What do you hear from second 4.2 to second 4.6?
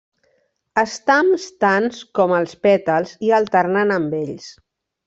ells.